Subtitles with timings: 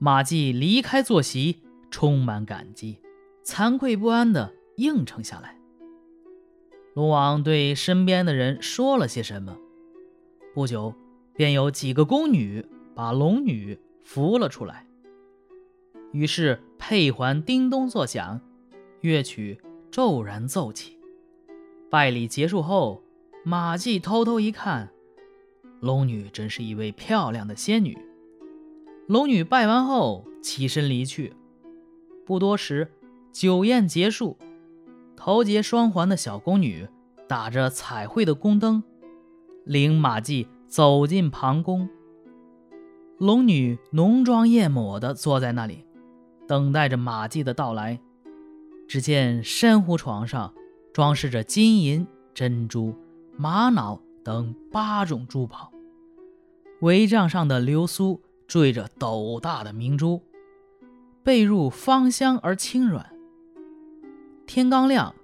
[0.00, 1.58] 马季离开坐席，
[1.90, 2.98] 充满感激，
[3.44, 5.58] 惭愧不安地应承下来。
[6.94, 9.56] 龙王对身边的人说了些什么，
[10.54, 10.94] 不久，
[11.34, 12.64] 便有几个宫女
[12.94, 14.86] 把龙女扶了出来。
[16.12, 18.40] 于是佩环叮咚作响，
[19.00, 19.60] 乐曲
[19.90, 20.96] 骤然奏起。
[21.90, 23.02] 拜礼结束后，
[23.44, 24.90] 马季偷偷一看，
[25.80, 27.98] 龙女真是一位漂亮的仙女。
[29.08, 31.32] 龙女拜完后起身离去。
[32.26, 32.92] 不多时，
[33.32, 34.36] 酒宴结束，
[35.16, 36.86] 头结双环的小宫女
[37.26, 38.84] 打着彩绘的宫灯，
[39.64, 41.88] 领马季走进旁宫。
[43.16, 45.86] 龙女浓妆艳抹地坐在那里，
[46.46, 47.98] 等待着马季的到来。
[48.86, 50.52] 只见珊瑚床上
[50.92, 52.94] 装饰着金银、珍珠、
[53.38, 55.72] 玛瑙等八种珠宝，
[56.82, 58.20] 帷帐上的流苏。
[58.48, 60.22] 缀着斗大的明珠，
[61.22, 63.14] 被褥芳香而轻软。
[64.46, 65.14] 天刚亮，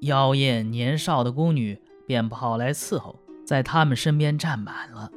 [0.00, 5.12] 妖艳年少的宫女便跑来伺候，在他们身边站满了。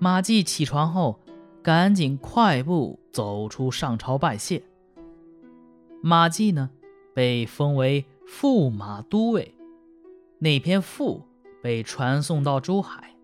[0.00, 1.20] 马季起床后，
[1.62, 4.64] 赶紧快步走出上朝拜谢。
[6.02, 6.70] 马季呢，
[7.14, 9.54] 被封为驸马都尉，
[10.40, 11.22] 那篇赋
[11.62, 13.14] 被传送到珠海。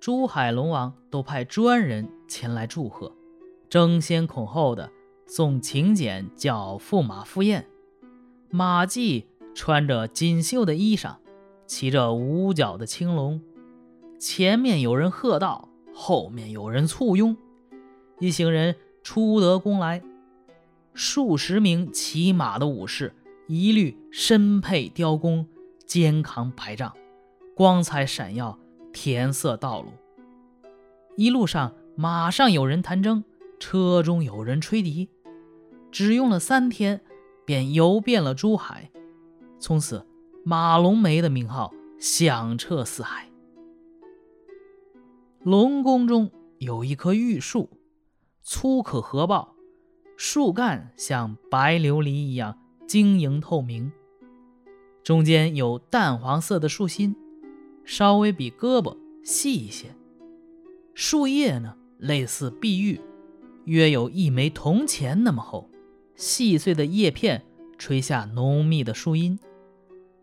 [0.00, 3.10] 珠海龙王都派专人前来祝贺，
[3.68, 4.92] 争先恐后的
[5.26, 7.66] 送请柬叫驸马赴宴。
[8.50, 11.16] 马季穿着锦绣的衣裳，
[11.66, 13.40] 骑着五角的青龙，
[14.18, 17.36] 前面有人喝道，后面有人簇拥，
[18.20, 20.02] 一行人出得宫来。
[20.94, 23.14] 数十名骑马的武士
[23.46, 25.46] 一律身佩雕弓，
[25.86, 26.94] 肩扛白杖，
[27.56, 28.58] 光彩闪耀。
[28.90, 29.90] 填色道路，
[31.14, 33.24] 一路上马上有人弹筝，
[33.58, 35.08] 车中有人吹笛，
[35.90, 37.00] 只用了三天，
[37.44, 38.88] 便游遍了珠海。
[39.58, 40.06] 从此，
[40.44, 43.28] 马龙梅的名号响彻四海。
[45.42, 47.68] 龙宫中有一棵玉树，
[48.44, 49.56] 粗可合抱，
[50.16, 52.56] 树干像白琉璃一样
[52.86, 53.90] 晶莹透明，
[55.02, 57.16] 中间有淡黄色的树心。
[57.84, 59.96] 稍微比胳膊细一些，
[60.94, 63.00] 树叶呢类似碧玉，
[63.64, 65.68] 约有一枚铜钱那么厚。
[66.16, 67.44] 细碎的叶片
[67.76, 69.38] 吹下浓密的树荫，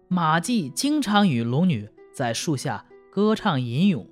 [0.07, 4.07] 马季经常与龙女在树下歌唱吟咏。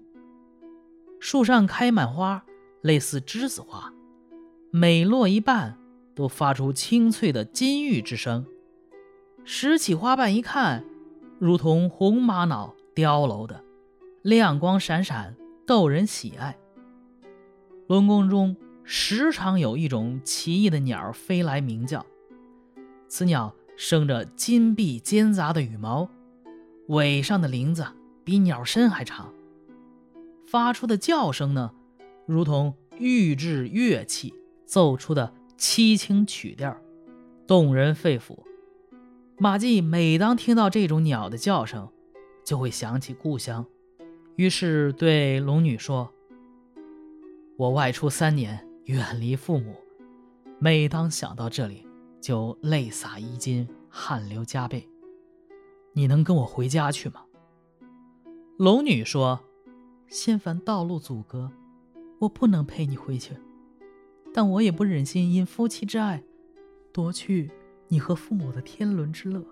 [1.19, 2.45] 树上开满花，
[2.81, 3.93] 类似栀子花，
[4.71, 5.77] 每落一瓣
[6.13, 8.45] 都发出清脆的金玉之声。
[9.43, 10.85] 拾起花瓣一看，
[11.39, 12.75] 如同红玛瑙。
[12.95, 13.63] 雕镂的，
[14.21, 15.35] 亮光闪闪，
[15.65, 16.55] 逗人喜爱。
[17.87, 22.05] 龙宫中时常有一种奇异的鸟飞来鸣叫，
[23.09, 26.09] 此鸟生着金碧尖杂的羽毛，
[26.87, 27.85] 尾上的鳞子
[28.23, 29.33] 比鸟身还长，
[30.47, 31.71] 发出的叫声呢，
[32.25, 34.33] 如同玉制乐器
[34.65, 36.77] 奏出的凄清曲调，
[37.45, 38.37] 动人肺腑。
[39.37, 41.89] 马季每当听到这种鸟的叫声，
[42.45, 43.65] 就会想起故乡，
[44.37, 46.12] 于是对龙女说
[47.57, 49.75] ：“我外出三年，远离父母，
[50.59, 51.87] 每当想到这里，
[52.21, 54.89] 就泪洒衣襟，汗流浃背。
[55.93, 57.25] 你能跟我回家去吗？”
[58.57, 59.39] 龙女说
[60.07, 61.51] ：“仙凡道路阻隔，
[62.19, 63.35] 我不能陪你回去，
[64.33, 66.23] 但我也不忍心因夫妻之爱，
[66.91, 67.51] 夺去
[67.87, 69.43] 你和父母的天伦之乐。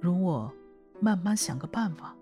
[0.00, 0.52] 容我。”
[1.00, 2.16] 慢慢想个办法。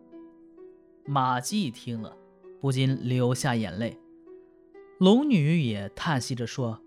[1.05, 2.17] 马季听了，
[2.59, 3.97] 不禁流下眼泪。
[5.02, 6.80] 龙女也叹息着说：“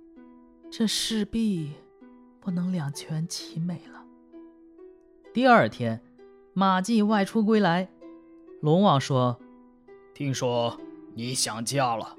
[0.72, 1.74] 这势必
[2.40, 4.06] 不能两全其美了。”
[5.36, 6.02] 第二天，
[6.54, 7.90] 马季外出归来，
[8.62, 9.38] 龙王说
[10.16, 10.80] ：“听说
[11.14, 12.16] 你想家了，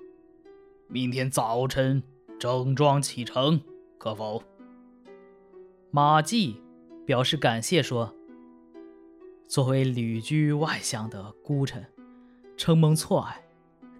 [0.87, 2.03] 明天早晨
[2.39, 3.63] 整装启程，
[3.97, 4.43] 可否？”
[5.91, 6.61] 马季
[7.07, 8.15] 表示感谢说。
[9.49, 11.87] 作为旅居外乡的孤臣，
[12.55, 13.47] 承蒙错爱，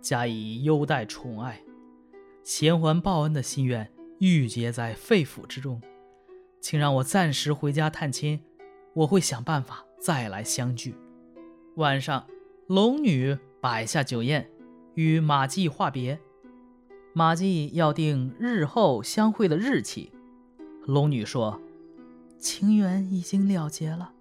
[0.03, 1.63] 加以优待宠爱，
[2.47, 3.91] 衔还报恩的心愿
[4.21, 5.83] 郁结在肺腑之中，
[6.61, 8.41] 请让我暂时回家探亲，
[8.95, 10.95] 我会想办法再来相聚。
[11.75, 12.25] 晚上，
[12.69, 14.49] 龙女摆下酒宴，
[14.95, 16.21] 与马季话别。
[17.13, 20.13] 马季要定日后相会的日期，
[20.85, 21.61] 龙女说
[22.39, 24.13] ：“情缘已经了结了。”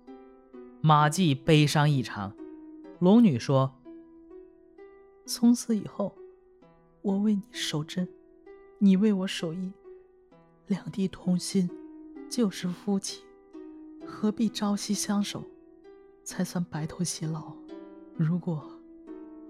[0.82, 2.36] 马季悲伤异常，
[2.98, 3.76] 龙女说
[5.28, 6.18] ：“从此以后，
[7.04, 8.08] 我为你守贞，
[8.86, 9.74] 你为我守义，
[10.68, 11.68] 两地同心，
[12.30, 13.24] 就是夫妻，
[14.06, 15.44] 何必朝夕相守，
[16.24, 17.52] 才算白头偕老？
[18.16, 18.64] 如果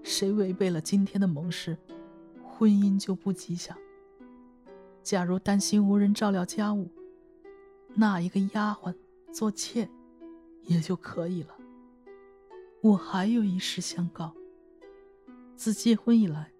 [0.02, 1.76] 谁违背了今天的盟誓，
[2.42, 3.76] 婚姻就不吉祥。
[5.02, 6.88] 假如担心无人照料家务，
[7.94, 8.94] 纳一个丫鬟
[9.34, 9.86] 做妾，
[10.62, 11.54] 也就可以了。
[12.80, 14.34] 我还有一事相告。
[15.56, 16.50] 自结婚以来，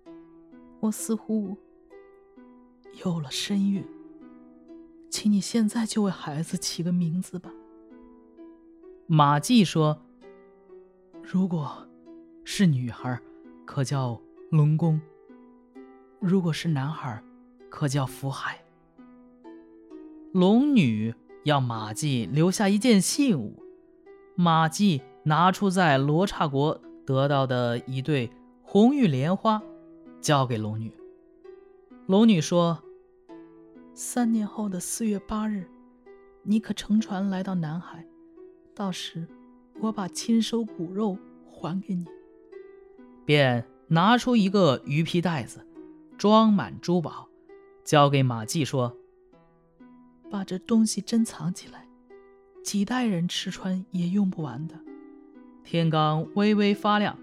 [0.80, 1.56] 我似乎
[3.04, 3.84] 有了身孕，
[5.10, 7.50] 请你现在就为孩子起个名字吧。
[9.06, 10.00] 马季说
[11.22, 11.86] ：“如果
[12.44, 13.20] 是女孩，
[13.66, 14.20] 可叫
[14.50, 14.98] 龙宫；
[16.20, 17.22] 如果是男孩，
[17.68, 18.62] 可叫福海。”
[20.32, 21.14] 龙女
[21.44, 23.62] 要马季留下一件信物，
[24.34, 28.30] 马季拿出在罗刹国得到的一对。
[28.68, 29.62] 红玉莲花
[30.20, 30.92] 交给龙女。
[32.06, 32.82] 龙女说
[33.98, 35.66] ：“三年后的四月八日，
[36.42, 38.04] 你可乘船来到南海，
[38.74, 39.26] 到时
[39.80, 41.16] 我把亲收骨肉
[41.50, 42.04] 还给你。”
[43.24, 45.66] 便拿出一个鱼皮袋子，
[46.18, 47.26] 装满珠宝，
[47.84, 48.94] 交给马季说
[50.30, 51.88] ：“把这东西珍藏起来，
[52.62, 54.78] 几代人吃穿也用不完的。”
[55.64, 57.18] 天刚微微发亮，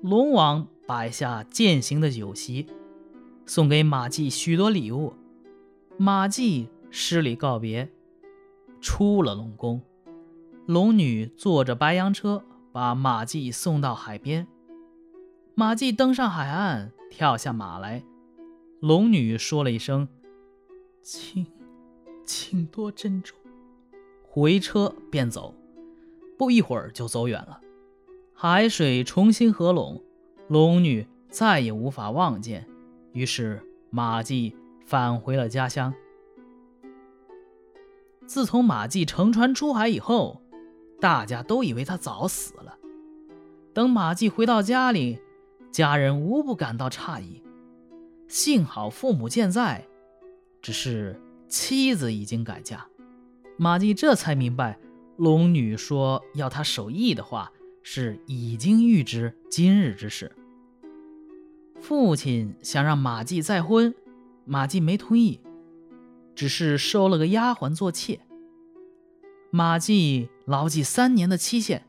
[0.00, 0.66] 龙王。
[0.86, 2.66] 摆下践行的酒席，
[3.46, 5.14] 送给马季许多礼物。
[5.96, 7.88] 马季施礼告别，
[8.80, 9.80] 出了龙宫。
[10.66, 12.42] 龙女坐着白羊车，
[12.72, 14.48] 把马季送到海边。
[15.54, 18.02] 马季登上海岸，跳下马来。
[18.80, 20.08] 龙女说了一声
[21.00, 21.46] ：“请，
[22.26, 23.38] 请多珍重。”
[24.24, 25.54] 回车便走。
[26.36, 27.60] 不一会儿就走远了。
[28.32, 30.02] 海水重新合拢。
[30.48, 32.66] 龙女再也无法望见，
[33.12, 35.92] 于是马季返回了家乡。
[38.26, 40.40] 自从马季乘船出海以后，
[41.00, 42.78] 大家都以为他早死了。
[43.72, 45.18] 等马季回到家里，
[45.70, 47.42] 家人无不感到诧异。
[48.28, 49.86] 幸好父母健在，
[50.62, 52.86] 只是妻子已经改嫁。
[53.56, 54.78] 马季这才明白，
[55.16, 57.50] 龙女说要他守义的话。
[57.86, 60.32] 是已经预知今日之事。
[61.82, 63.94] 父亲想让马季再婚，
[64.44, 65.40] 马季没同意，
[66.34, 68.20] 只是收了个丫鬟做妾。
[69.50, 71.86] 马季牢记三年的期限，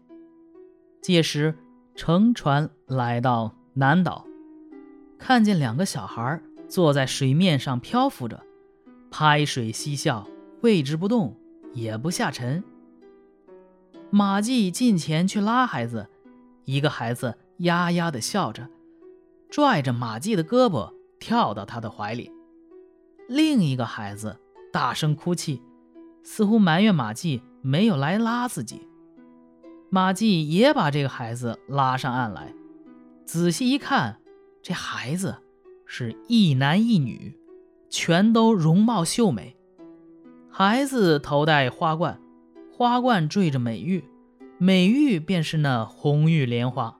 [1.02, 1.56] 届时
[1.96, 4.26] 乘船来到南岛，
[5.18, 8.44] 看见两个小孩坐在水面上漂浮着，
[9.10, 10.28] 拍水嬉笑，
[10.62, 11.36] 位置不动，
[11.74, 12.64] 也不下沉。
[14.12, 16.08] 马季近前去拉孩子，
[16.66, 18.70] 一个孩子呀呀的笑着，
[19.50, 22.32] 拽着马季的胳膊跳到他的怀里；
[23.28, 24.38] 另一个孩子
[24.72, 25.62] 大声哭泣，
[26.24, 28.88] 似乎埋怨马季没有来拉自己。
[29.90, 32.54] 马季也把这个孩子拉上岸来，
[33.26, 34.18] 仔细一看，
[34.62, 35.36] 这孩子
[35.86, 37.38] 是一男一女，
[37.90, 39.56] 全都容貌秀美。
[40.50, 42.20] 孩子头戴花冠。
[42.78, 44.04] 花冠缀着美玉，
[44.58, 46.98] 美玉便是那红玉莲花。